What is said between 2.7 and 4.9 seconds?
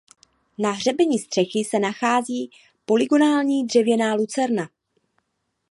polygonální dřevěná lucerna.